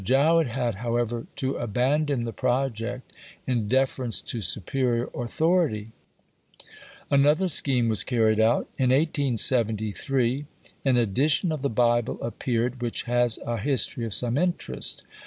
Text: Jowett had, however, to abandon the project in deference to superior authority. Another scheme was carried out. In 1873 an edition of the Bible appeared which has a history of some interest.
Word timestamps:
Jowett 0.03 0.47
had, 0.47 0.73
however, 0.81 1.27
to 1.35 1.57
abandon 1.57 2.21
the 2.23 2.33
project 2.33 3.13
in 3.45 3.67
deference 3.67 4.19
to 4.21 4.41
superior 4.41 5.11
authority. 5.15 5.91
Another 7.11 7.47
scheme 7.47 7.87
was 7.87 8.03
carried 8.03 8.39
out. 8.39 8.67
In 8.79 8.89
1873 8.89 10.47
an 10.85 10.97
edition 10.97 11.51
of 11.51 11.61
the 11.61 11.69
Bible 11.69 12.19
appeared 12.19 12.81
which 12.81 13.03
has 13.03 13.37
a 13.45 13.57
history 13.59 14.03
of 14.03 14.15
some 14.15 14.39
interest. 14.39 15.03